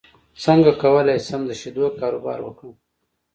څنګه 0.43 0.71
کولی 0.81 1.17
شم 1.27 1.41
د 1.47 1.51
شیدو 1.61 1.85
کاروبار 1.99 2.39
وکړم 2.43 2.73